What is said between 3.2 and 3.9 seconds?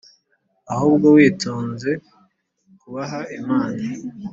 Imana;